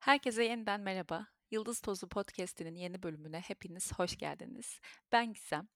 [0.00, 1.26] Herkese yeniden merhaba.
[1.50, 4.80] Yıldız Tozu Podcast'inin yeni bölümüne hepiniz hoş geldiniz.
[5.12, 5.68] Ben Gizem.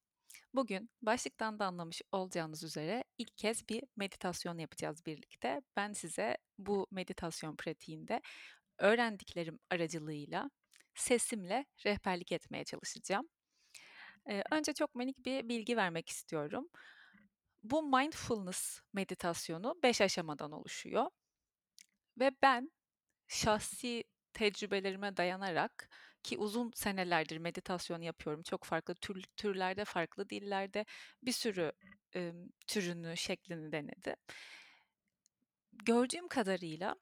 [0.55, 5.63] Bugün başlıktan da anlamış olacağınız üzere ilk kez bir meditasyon yapacağız birlikte.
[5.77, 8.21] Ben size bu meditasyon pratiğinde
[8.79, 10.51] öğrendiklerim aracılığıyla
[10.95, 13.29] sesimle rehberlik etmeye çalışacağım.
[14.31, 16.69] Ee, önce çok minik bir bilgi vermek istiyorum.
[17.63, 21.07] Bu mindfulness meditasyonu 5 aşamadan oluşuyor.
[22.19, 22.71] Ve ben
[23.29, 24.05] şahsi
[24.35, 25.89] tecrübelerime dayanarak
[26.23, 28.43] ki uzun senelerdir meditasyon yapıyorum.
[28.43, 30.85] Çok farklı tür, türlerde, farklı dillerde
[31.23, 31.73] bir sürü
[32.17, 32.33] e,
[32.67, 34.17] türünü, şeklini denedi.
[35.73, 36.97] Gördüğüm kadarıyla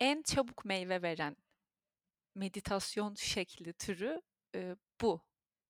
[0.00, 1.36] en çabuk meyve veren
[2.34, 4.22] meditasyon şekli türü
[4.54, 5.22] e, bu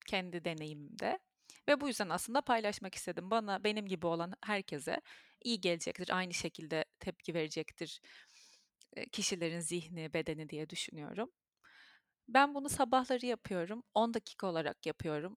[0.07, 1.19] kendi deneyimimde.
[1.69, 3.31] Ve bu yüzden aslında paylaşmak istedim.
[3.31, 5.01] Bana benim gibi olan herkese
[5.45, 8.01] iyi gelecektir, aynı şekilde tepki verecektir
[9.13, 11.31] kişilerin zihni, bedeni diye düşünüyorum.
[12.29, 13.83] Ben bunu sabahları yapıyorum.
[13.95, 15.37] 10 dakika olarak yapıyorum.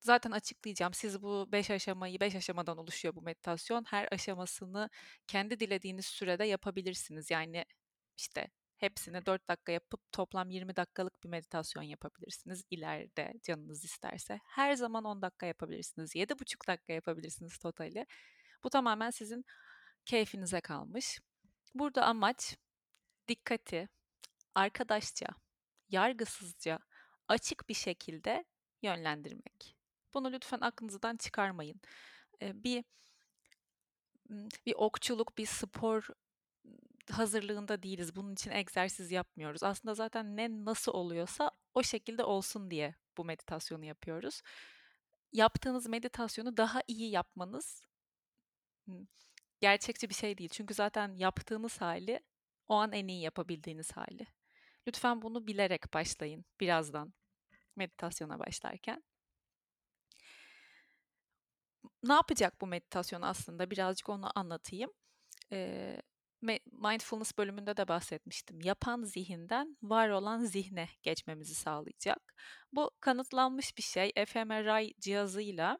[0.00, 0.94] Zaten açıklayacağım.
[0.94, 3.84] Siz bu 5 aşamayı, 5 aşamadan oluşuyor bu meditasyon.
[3.88, 4.90] Her aşamasını
[5.26, 7.30] kendi dilediğiniz sürede yapabilirsiniz.
[7.30, 7.64] Yani
[8.16, 14.40] işte hepsini 4 dakika yapıp toplam 20 dakikalık bir meditasyon yapabilirsiniz ileride canınız isterse.
[14.44, 16.14] Her zaman 10 dakika yapabilirsiniz.
[16.14, 18.06] 7,5 dakika yapabilirsiniz totali.
[18.64, 19.44] Bu tamamen sizin
[20.04, 21.18] keyfinize kalmış.
[21.74, 22.56] Burada amaç
[23.28, 23.88] dikkati
[24.54, 25.26] arkadaşça,
[25.88, 26.78] yargısızca,
[27.28, 28.44] açık bir şekilde
[28.82, 29.76] yönlendirmek.
[30.14, 31.80] Bunu lütfen aklınızdan çıkarmayın.
[32.42, 32.84] Bir
[34.66, 36.08] bir okçuluk, bir spor
[37.10, 38.16] hazırlığında değiliz.
[38.16, 39.62] Bunun için egzersiz yapmıyoruz.
[39.62, 44.42] Aslında zaten ne nasıl oluyorsa o şekilde olsun diye bu meditasyonu yapıyoruz.
[45.32, 47.82] Yaptığınız meditasyonu daha iyi yapmanız
[49.64, 50.50] gerçekçi bir şey değil.
[50.52, 52.20] Çünkü zaten yaptığınız hali
[52.68, 54.26] o an en iyi yapabildiğiniz hali.
[54.86, 57.14] Lütfen bunu bilerek başlayın birazdan
[57.76, 59.04] meditasyona başlarken.
[62.02, 63.70] Ne yapacak bu meditasyon aslında?
[63.70, 64.90] Birazcık onu anlatayım.
[66.72, 68.60] Mindfulness bölümünde de bahsetmiştim.
[68.60, 72.34] Yapan zihinden var olan zihne geçmemizi sağlayacak.
[72.72, 74.12] Bu kanıtlanmış bir şey.
[74.26, 75.78] fMRI cihazıyla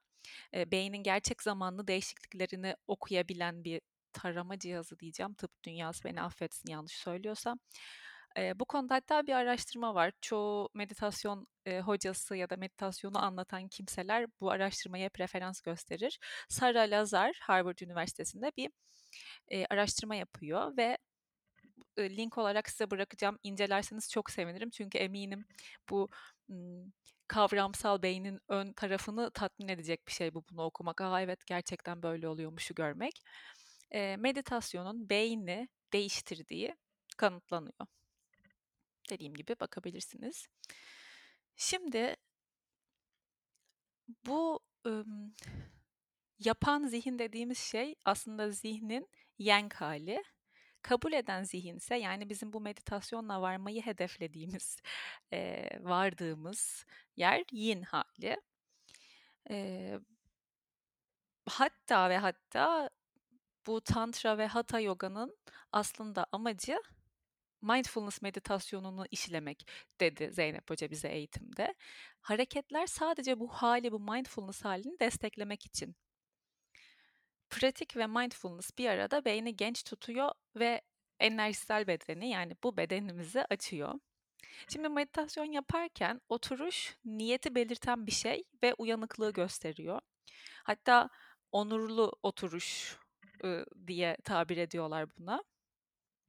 [0.54, 3.80] e, beynin gerçek zamanlı değişikliklerini okuyabilen bir
[4.12, 5.34] tarama cihazı diyeceğim.
[5.34, 7.58] Tıp dünyası beni affetsin yanlış söylüyorsam.
[8.38, 10.12] E, bu konuda hatta bir araştırma var.
[10.20, 16.18] Çoğu meditasyon e, hocası ya da meditasyonu anlatan kimseler bu araştırmaya preferans gösterir.
[16.48, 18.70] Sarah Lazar Harvard Üniversitesi'nde bir
[19.48, 20.98] e, araştırma yapıyor ve
[21.96, 23.38] e, link olarak size bırakacağım.
[23.42, 24.70] İncelerseniz çok sevinirim.
[24.70, 25.46] Çünkü eminim
[25.90, 26.08] bu
[27.28, 31.00] kavramsal beynin ön tarafını tatmin edecek bir şey bu bunu okumak.
[31.00, 33.22] Aa evet gerçekten böyle oluyormuşu görmek
[33.94, 36.74] e, meditasyonun beyni değiştirdiği
[37.16, 37.86] kanıtlanıyor.
[39.10, 40.46] Dediğim gibi bakabilirsiniz.
[41.56, 42.16] Şimdi
[44.26, 45.34] bu ım,
[46.38, 49.08] yapan zihin dediğimiz şey aslında zihnin
[49.38, 50.22] yang hali.
[50.84, 54.76] Kabul eden zihinse yani bizim bu meditasyonla varmayı hedeflediğimiz,
[55.32, 56.86] e, vardığımız
[57.16, 58.36] yer yin hali.
[59.50, 59.98] E,
[61.46, 62.90] hatta ve hatta
[63.66, 65.36] bu tantra ve hatha yoga'nın
[65.72, 66.78] aslında amacı
[67.62, 69.66] mindfulness meditasyonunu işlemek
[70.00, 71.74] dedi Zeynep Hoca bize eğitimde.
[72.20, 75.96] Hareketler sadece bu hali, bu mindfulness halini desteklemek için.
[77.50, 80.80] Pratik ve mindfulness bir arada beyni genç tutuyor ve
[81.20, 83.94] enerjisel bedeni yani bu bedenimizi açıyor.
[84.68, 90.00] Şimdi meditasyon yaparken oturuş niyeti belirten bir şey ve uyanıklığı gösteriyor.
[90.64, 91.08] Hatta
[91.52, 92.98] onurlu oturuş
[93.86, 95.44] diye tabir ediyorlar buna.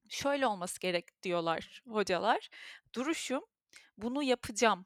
[0.09, 2.49] Şöyle olması gerek diyorlar hocalar.
[2.95, 3.43] Duruşum
[3.97, 4.85] bunu yapacağım.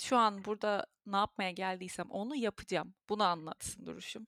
[0.00, 2.94] Şu an burada ne yapmaya geldiysem onu yapacağım.
[3.08, 4.26] Bunu anlatsın duruşum.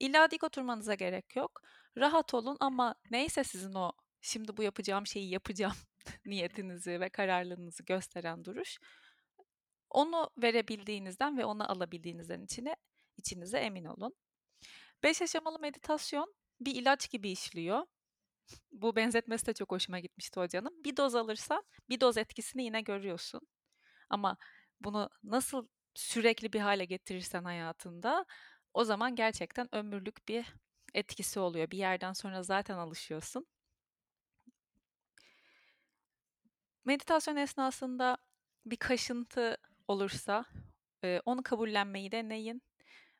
[0.00, 1.62] İlla dik oturmanıza gerek yok.
[1.98, 5.76] Rahat olun ama neyse sizin o şimdi bu yapacağım şeyi yapacağım
[6.26, 8.78] niyetinizi ve kararlılığınızı gösteren duruş.
[9.90, 12.76] Onu verebildiğinizden ve onu alabildiğinizden içine
[13.16, 14.14] içinize emin olun.
[15.02, 17.86] Beş aşamalı meditasyon bir ilaç gibi işliyor.
[18.72, 20.84] Bu benzetmesi de çok hoşuma gitmişti hocanın.
[20.84, 23.40] Bir doz alırsan bir doz etkisini yine görüyorsun.
[24.10, 24.36] Ama
[24.80, 28.26] bunu nasıl sürekli bir hale getirirsen hayatında
[28.74, 30.54] o zaman gerçekten ömürlük bir
[30.94, 31.70] etkisi oluyor.
[31.70, 33.46] Bir yerden sonra zaten alışıyorsun.
[36.84, 38.18] Meditasyon esnasında
[38.66, 39.56] bir kaşıntı
[39.88, 40.44] olursa
[41.24, 42.62] onu kabullenmeyi deneyin.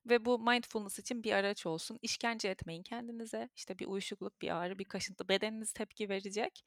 [0.07, 1.99] Ve bu mindfulness için bir araç olsun.
[2.03, 3.49] İşkence etmeyin kendinize.
[3.57, 6.65] İşte bir uyuşukluk, bir ağrı, bir kaşıntı bedeniniz tepki verecek.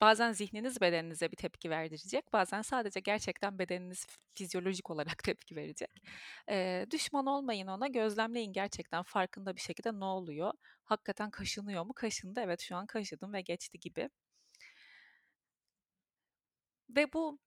[0.00, 5.90] Bazen zihniniz bedeninize bir tepki verdirecek, bazen sadece gerçekten bedeniniz fizyolojik olarak tepki verecek.
[6.48, 10.52] Eee, düşman olmayın ona, gözlemleyin gerçekten farkında bir şekilde ne oluyor?
[10.84, 11.92] Hakikaten kaşınıyor mu?
[11.94, 14.08] Kaşındı, evet şu an kaşıdım ve geçti gibi.
[16.88, 17.38] Ve bu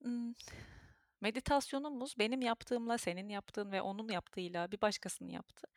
[1.21, 5.67] meditasyonumuz benim yaptığımla, senin yaptığın ve onun yaptığıyla, bir başkasının yaptığı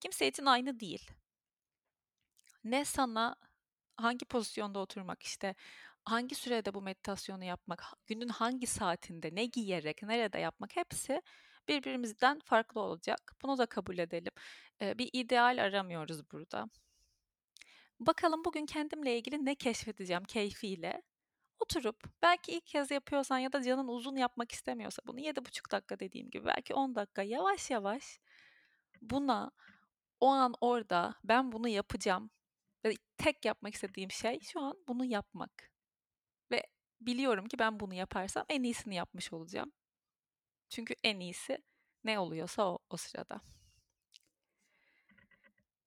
[0.00, 1.10] kimse için aynı değil.
[2.64, 3.36] Ne sana
[3.96, 5.54] hangi pozisyonda oturmak, işte
[6.04, 11.22] hangi sürede bu meditasyonu yapmak, günün hangi saatinde, ne giyerek, nerede yapmak hepsi
[11.68, 13.36] birbirimizden farklı olacak.
[13.42, 14.32] Bunu da kabul edelim.
[14.80, 16.68] Bir ideal aramıyoruz burada.
[18.00, 21.02] Bakalım bugün kendimle ilgili ne keşfedeceğim keyfiyle.
[21.60, 26.30] Oturup belki ilk kez yapıyorsan ya da canın uzun yapmak istemiyorsa bunu 7,5 dakika dediğim
[26.30, 28.20] gibi belki 10 dakika yavaş yavaş
[29.02, 29.50] buna
[30.20, 32.30] o an orada ben bunu yapacağım
[33.18, 35.73] tek yapmak istediğim şey şu an bunu yapmak.
[37.06, 39.72] Biliyorum ki ben bunu yaparsam en iyisini yapmış olacağım.
[40.68, 41.58] Çünkü en iyisi
[42.04, 43.40] ne oluyorsa o, o sırada.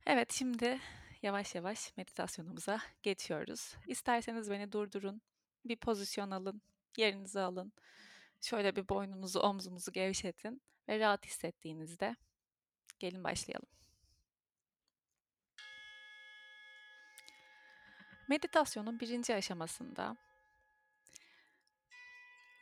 [0.06, 0.80] Evet şimdi
[1.22, 3.76] yavaş yavaş meditasyonumuza geçiyoruz.
[3.88, 5.22] İsterseniz beni durdurun,
[5.66, 6.62] bir pozisyon alın,
[6.98, 7.74] yerinizi alın.
[8.42, 12.16] Şöyle bir boynunuzu, omzunuzu gevşetin ve rahat hissettiğinizde
[13.00, 13.70] gelin başlayalım.
[18.30, 20.18] Meditasyonun birinci aşamasında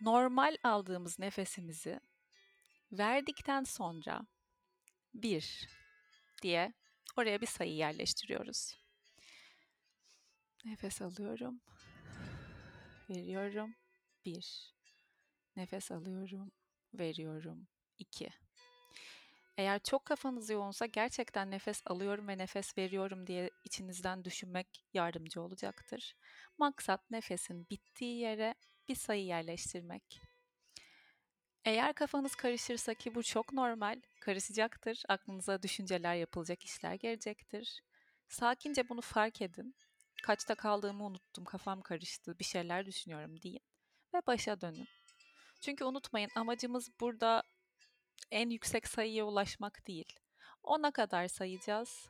[0.01, 1.99] normal aldığımız nefesimizi
[2.91, 4.27] verdikten sonra
[5.13, 5.69] bir
[6.41, 6.73] diye
[7.15, 8.77] oraya bir sayı yerleştiriyoruz.
[10.65, 11.61] Nefes alıyorum,
[13.09, 13.75] veriyorum,
[14.25, 14.75] bir.
[15.55, 16.51] Nefes alıyorum,
[16.93, 17.67] veriyorum,
[17.97, 18.29] iki.
[19.57, 26.15] Eğer çok kafanız yoğunsa gerçekten nefes alıyorum ve nefes veriyorum diye içinizden düşünmek yardımcı olacaktır.
[26.57, 28.55] Maksat nefesin bittiği yere
[28.89, 30.21] bir sayı yerleştirmek.
[31.65, 35.03] Eğer kafanız karışırsa ki bu çok normal, karışacaktır.
[35.07, 37.81] Aklınıza düşünceler, yapılacak işler gelecektir.
[38.27, 39.75] Sakince bunu fark edin.
[40.23, 43.61] Kaçta kaldığımı unuttum, kafam karıştı, bir şeyler düşünüyorum deyin
[44.13, 44.87] ve başa dönün.
[45.61, 47.43] Çünkü unutmayın amacımız burada
[48.31, 50.19] en yüksek sayıya ulaşmak değil.
[50.63, 52.09] Ona kadar sayacağız.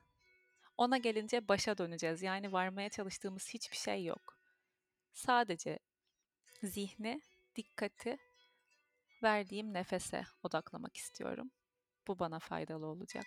[0.77, 2.21] Ona gelince başa döneceğiz.
[2.21, 4.39] Yani varmaya çalıştığımız hiçbir şey yok.
[5.13, 5.79] Sadece
[6.65, 7.21] zihni,
[7.55, 8.17] dikkati
[9.23, 11.51] verdiğim nefese odaklamak istiyorum.
[12.07, 13.25] Bu bana faydalı olacak.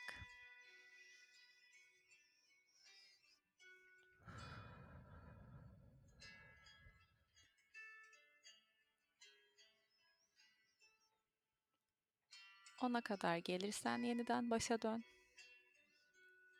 [12.82, 15.04] Ona kadar gelirsen yeniden başa dön.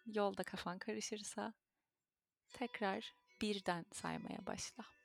[0.06, 1.52] Yolda kafan karışırsa
[2.52, 4.97] tekrar birden saymaya başla.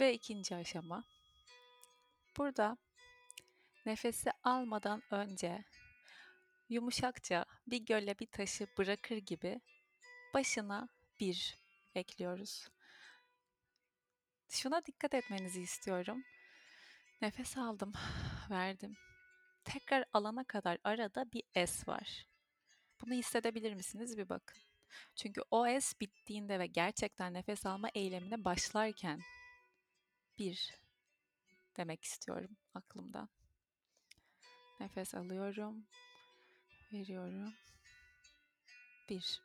[0.00, 1.04] Ve ikinci aşama.
[2.36, 2.76] Burada
[3.86, 5.64] nefesi almadan önce
[6.68, 9.60] yumuşakça bir göle bir taşı bırakır gibi
[10.34, 10.88] başına
[11.20, 11.58] bir
[11.94, 12.68] ekliyoruz.
[14.48, 16.24] Şuna dikkat etmenizi istiyorum.
[17.22, 17.92] Nefes aldım,
[18.50, 18.96] verdim.
[19.64, 22.26] Tekrar alana kadar arada bir S var.
[23.00, 24.18] Bunu hissedebilir misiniz?
[24.18, 24.58] Bir bakın.
[25.16, 29.20] Çünkü o S bittiğinde ve gerçekten nefes alma eylemine başlarken
[30.38, 30.74] bir
[31.76, 33.28] demek istiyorum aklımda.
[34.80, 35.86] Nefes alıyorum,
[36.92, 37.54] veriyorum.
[39.08, 39.42] Bir.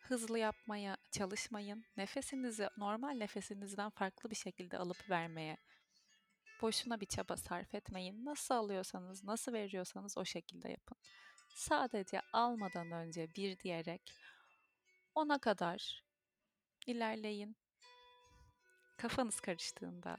[0.00, 1.84] Hızlı yapmaya çalışmayın.
[1.96, 5.56] Nefesinizi normal nefesinizden farklı bir şekilde alıp vermeye
[6.62, 8.24] Boşuna bir çaba sarf etmeyin.
[8.24, 10.98] Nasıl alıyorsanız, nasıl veriyorsanız o şekilde yapın.
[11.54, 14.12] Sadece almadan önce bir diyerek
[15.14, 16.04] ona kadar
[16.86, 17.56] ilerleyin.
[18.98, 20.16] Kafanız karıştığında,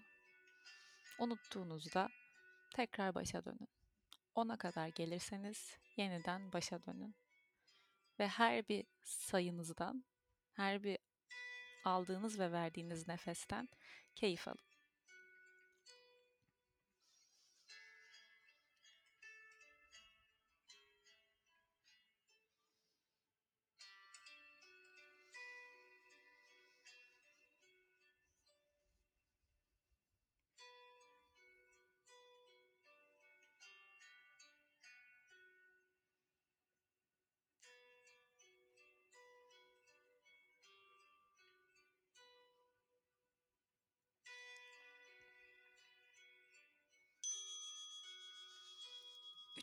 [1.20, 2.10] unuttuğunuzda
[2.76, 3.70] tekrar başa dönün.
[4.36, 7.16] Ona kadar gelirseniz yeniden başa dönün.
[8.20, 10.06] Ve her bir sayınızdan,
[10.54, 10.98] her bir
[11.86, 13.70] aldığınız ve verdiğiniz nefesten
[14.16, 14.75] keyif alın.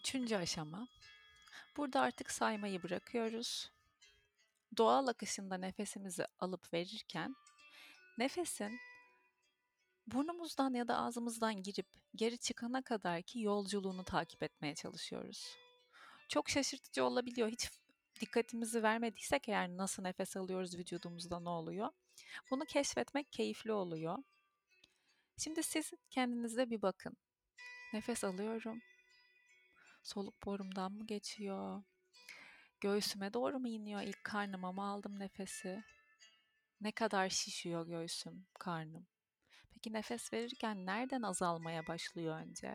[0.05, 0.89] Üçüncü aşama.
[1.77, 3.71] Burada artık saymayı bırakıyoruz.
[4.77, 7.35] Doğal akışında nefesimizi alıp verirken
[8.19, 8.79] nefesin
[10.07, 15.57] burnumuzdan ya da ağzımızdan girip geri çıkana kadar ki yolculuğunu takip etmeye çalışıyoruz.
[16.29, 17.49] Çok şaşırtıcı olabiliyor.
[17.49, 17.71] Hiç
[18.21, 21.89] dikkatimizi vermediysek eğer nasıl nefes alıyoruz vücudumuzda ne oluyor?
[22.51, 24.19] Bunu keşfetmek keyifli oluyor.
[25.39, 27.17] Şimdi siz kendinize bir bakın.
[27.93, 28.81] Nefes alıyorum.
[30.03, 31.83] Soluk borumdan mı geçiyor?
[32.81, 34.03] Göğsüme doğru mu iniyor?
[34.03, 35.85] İlk karnıma mı aldım nefesi?
[36.81, 39.07] Ne kadar şişiyor göğsüm, karnım?
[39.75, 42.75] Peki nefes verirken nereden azalmaya başlıyor önce?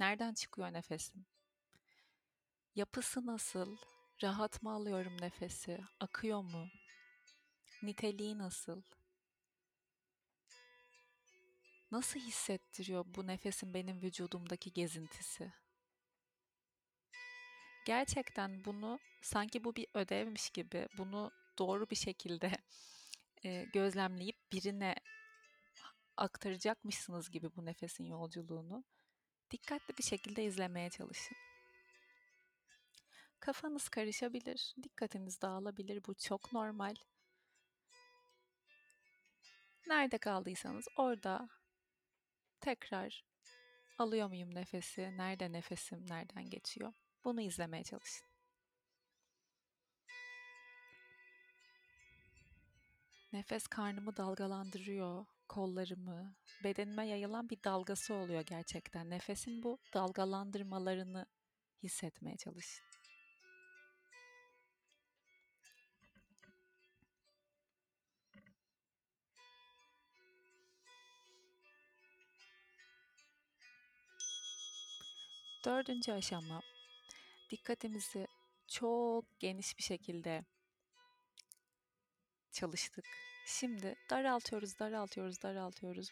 [0.00, 1.26] Nereden çıkıyor nefesim?
[2.74, 3.76] Yapısı nasıl?
[4.22, 5.80] Rahat mı alıyorum nefesi?
[6.00, 6.68] Akıyor mu?
[7.82, 8.82] Niteliği nasıl?
[11.90, 15.52] Nasıl hissettiriyor bu nefesin benim vücudumdaki gezintisi?
[17.84, 22.52] Gerçekten bunu sanki bu bir ödevmiş gibi bunu doğru bir şekilde
[23.44, 24.94] e, gözlemleyip birine
[26.16, 28.84] aktaracakmışsınız gibi bu nefesin yolculuğunu
[29.50, 31.36] dikkatli bir şekilde izlemeye çalışın.
[33.40, 36.04] Kafanız karışabilir, dikkatiniz dağılabilir.
[36.04, 36.94] Bu çok normal.
[39.86, 41.48] Nerede kaldıysanız orada
[42.60, 43.24] tekrar
[43.98, 45.16] alıyor muyum nefesi?
[45.16, 46.06] Nerede nefesim?
[46.08, 46.92] Nereden geçiyor?
[47.24, 48.26] Bunu izlemeye çalışın.
[53.32, 59.10] Nefes karnımı dalgalandırıyor, kollarımı, bedenime yayılan bir dalgası oluyor gerçekten.
[59.10, 61.26] Nefesin bu dalgalandırmalarını
[61.82, 62.84] hissetmeye çalışın.
[75.64, 76.71] Dördüncü aşama
[77.52, 78.26] dikkatimizi
[78.68, 80.44] çok geniş bir şekilde
[82.52, 83.04] çalıştık.
[83.46, 86.08] Şimdi daraltıyoruz, daraltıyoruz, daraltıyoruz.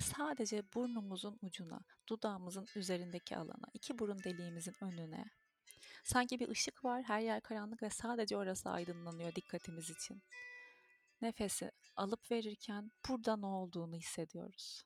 [0.00, 5.24] Sadece burnumuzun ucuna, dudağımızın üzerindeki alana, iki burun deliğimizin önüne.
[6.04, 10.22] Sanki bir ışık var, her yer karanlık ve sadece orası aydınlanıyor dikkatimiz için.
[11.22, 14.82] Nefesi alıp verirken burada ne olduğunu hissediyoruz.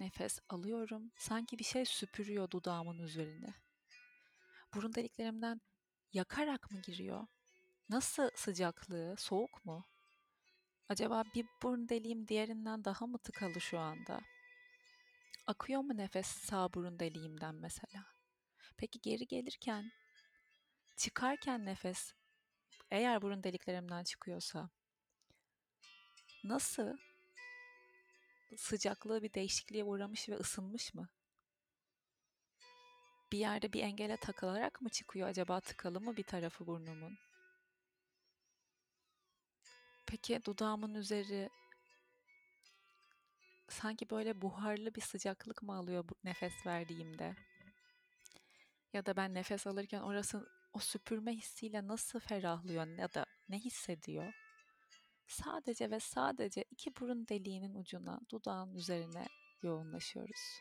[0.00, 3.65] Nefes alıyorum, sanki bir şey süpürüyor dudağımın üzerine.
[4.76, 5.60] Burun deliklerimden
[6.12, 7.26] yakarak mı giriyor?
[7.88, 9.14] Nasıl sıcaklığı?
[9.18, 9.84] Soğuk mu?
[10.88, 14.20] Acaba bir burun deliğim diğerinden daha mı tıkalı şu anda?
[15.46, 18.06] Akıyor mu nefes sağ burun deliğimden mesela?
[18.76, 19.90] Peki geri gelirken,
[20.96, 22.12] çıkarken nefes
[22.90, 24.70] eğer burun deliklerimden çıkıyorsa
[26.44, 26.96] nasıl?
[28.56, 31.08] Sıcaklığı bir değişikliğe uğramış ve ısınmış mı?
[33.32, 37.18] Bir yerde bir engele takılarak mı çıkıyor acaba tıkalı mı bir tarafı burnumun?
[40.06, 41.50] Peki dudağımın üzeri
[43.68, 47.36] sanki böyle buharlı bir sıcaklık mı alıyor bu nefes verdiğimde?
[48.92, 54.32] Ya da ben nefes alırken orası o süpürme hissiyle nasıl ferahlıyor ya da ne hissediyor?
[55.26, 59.26] Sadece ve sadece iki burun deliğinin ucuna, dudağın üzerine
[59.62, 60.60] yoğunlaşıyoruz.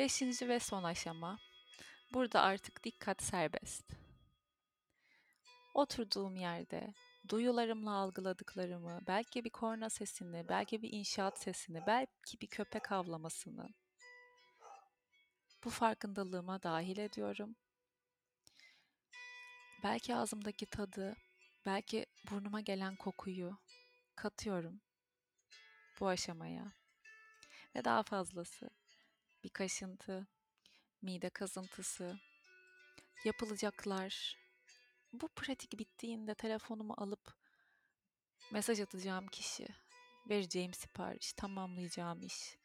[0.00, 1.38] Beşinci ve son aşama.
[2.12, 3.92] Burada artık dikkat serbest.
[5.74, 6.94] Oturduğum yerde
[7.28, 13.68] duyularımla algıladıklarımı, belki bir korna sesini, belki bir inşaat sesini, belki bir köpek havlamasını
[15.64, 17.56] bu farkındalığıma dahil ediyorum.
[19.82, 21.16] Belki ağzımdaki tadı,
[21.66, 23.58] belki burnuma gelen kokuyu
[24.16, 24.80] katıyorum
[26.00, 26.72] bu aşamaya
[27.74, 28.79] ve daha fazlası
[29.44, 30.28] bir kaşıntı,
[31.02, 32.18] mide kazıntısı,
[33.24, 34.36] yapılacaklar.
[35.12, 37.34] Bu pratik bittiğinde telefonumu alıp
[38.52, 39.68] mesaj atacağım kişi,
[40.28, 42.56] vereceğim sipariş, tamamlayacağım iş.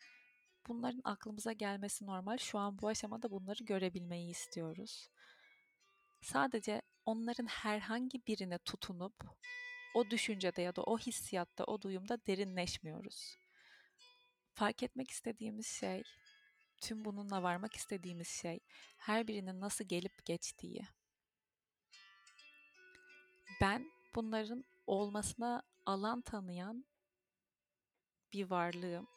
[0.68, 2.38] Bunların aklımıza gelmesi normal.
[2.38, 5.10] Şu an bu aşamada bunları görebilmeyi istiyoruz.
[6.22, 9.14] Sadece onların herhangi birine tutunup
[9.94, 13.38] o düşüncede ya da o hissiyatta, o duyumda derinleşmiyoruz.
[14.54, 16.04] Fark etmek istediğimiz şey
[16.82, 18.60] tüm bununla varmak istediğimiz şey
[18.98, 20.88] her birinin nasıl gelip geçtiği.
[23.62, 26.86] Ben bunların olmasına alan tanıyan
[28.34, 29.08] bir varlığım.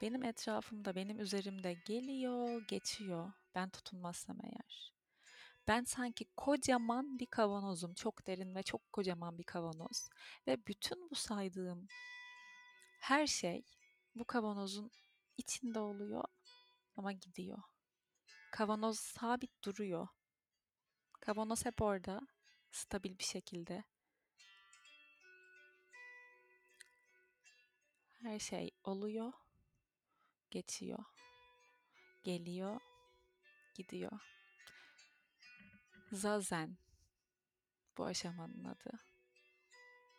[0.00, 3.32] Benim etrafımda, benim üzerimde geliyor, geçiyor.
[3.54, 4.92] Ben tutunmazsam eğer.
[5.68, 7.94] Ben sanki kocaman bir kavanozum.
[7.94, 10.08] Çok derin ve çok kocaman bir kavanoz.
[10.46, 11.86] Ve bütün bu saydığım
[13.00, 13.64] her şey
[14.14, 14.90] bu kavanozun
[15.36, 16.24] içinde oluyor
[16.96, 17.58] ama gidiyor.
[18.52, 20.08] Kavanoz sabit duruyor.
[21.20, 22.20] Kavanoz hep orada,
[22.70, 23.84] stabil bir şekilde.
[28.22, 29.32] Her şey oluyor,
[30.50, 31.04] geçiyor,
[32.24, 32.80] geliyor,
[33.74, 34.20] gidiyor.
[36.12, 36.78] Zazen
[37.98, 38.90] bu aşamanın adı.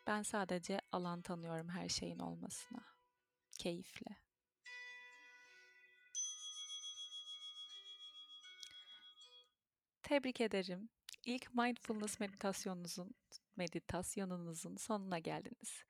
[0.07, 2.85] Ben sadece alan tanıyorum her şeyin olmasına.
[3.59, 4.26] Keyifle.
[10.07, 10.89] Tebrik ederim.
[11.25, 13.11] İlk mindfulness meditasyonunuzun
[13.55, 15.83] meditasyonunuzun sonuna geldiniz.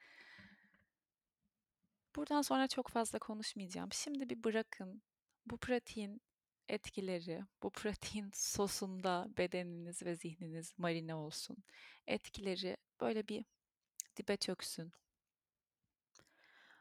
[2.16, 3.94] Buradan sonra çok fazla konuşmayacağım.
[3.94, 5.02] Şimdi bir bırakın.
[5.46, 6.22] Bu pratiğin
[6.70, 11.58] etkileri, bu pratiğin sosunda bedeniniz ve zihniniz marine olsun.
[12.08, 13.46] Etkileri böyle bir
[14.18, 14.92] dibe çöksün.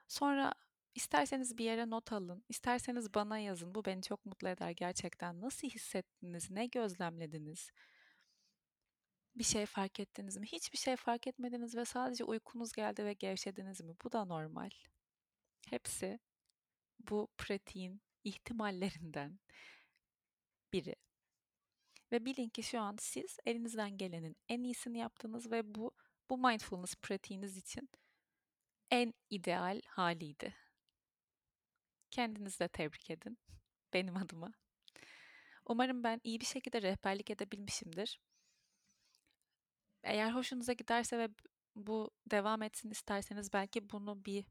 [0.08, 0.54] Sonra
[0.96, 3.74] isterseniz bir yere not alın, isterseniz bana yazın.
[3.74, 5.40] Bu beni çok mutlu eder gerçekten.
[5.40, 7.70] Nasıl hissettiniz, ne gözlemlediniz?
[9.34, 10.46] Bir şey fark ettiniz mi?
[10.46, 13.94] Hiçbir şey fark etmediniz ve sadece uykunuz geldi ve gevşediniz mi?
[14.04, 14.70] Bu da normal.
[15.70, 16.18] Hepsi
[16.98, 19.38] bu pratiğin ihtimallerinden
[20.72, 20.94] biri.
[22.12, 25.92] Ve bilin ki şu an siz elinizden gelenin en iyisini yaptınız ve bu
[26.30, 27.90] bu mindfulness pratiğiniz için
[28.90, 30.65] en ideal haliydi.
[32.16, 33.38] Kendinizi de tebrik edin
[33.92, 34.52] benim adıma.
[35.66, 38.20] Umarım ben iyi bir şekilde rehberlik edebilmişimdir.
[40.02, 41.28] Eğer hoşunuza giderse ve
[41.74, 44.44] bu devam etsin isterseniz belki bunu bir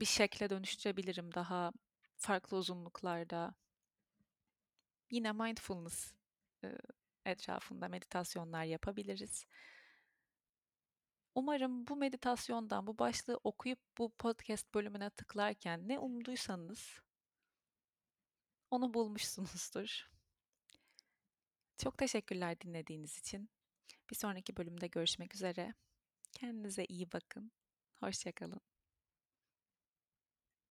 [0.00, 1.72] bir şekle dönüştürebilirim daha
[2.16, 3.54] farklı uzunluklarda.
[5.10, 6.14] Yine mindfulness
[7.24, 9.46] etrafında meditasyonlar yapabiliriz.
[11.36, 17.00] Umarım bu meditasyondan, bu başlığı okuyup bu podcast bölümüne tıklarken ne umduysanız
[18.70, 20.10] onu bulmuşsunuzdur.
[21.78, 23.50] Çok teşekkürler dinlediğiniz için.
[24.10, 25.74] Bir sonraki bölümde görüşmek üzere.
[26.32, 27.52] Kendinize iyi bakın.
[28.00, 28.75] Hoşçakalın.